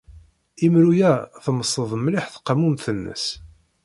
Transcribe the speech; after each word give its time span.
Imru-a 0.65 1.13
temsed 1.43 1.91
mliḥ 1.97 2.25
tqamumt-nnes. 2.33 3.25